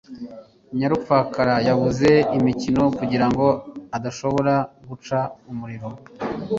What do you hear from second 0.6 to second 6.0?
Nyararupfakara yabuze imikino kugirango adashobora gucana umuriro.